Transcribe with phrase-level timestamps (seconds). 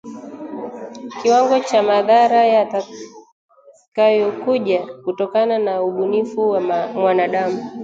[1.17, 6.59] kiwango cha madhara yatakayokuja kutokana na ubunifu wa
[6.93, 7.63] mwanadamu